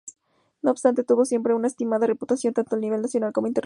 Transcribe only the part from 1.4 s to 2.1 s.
una estimada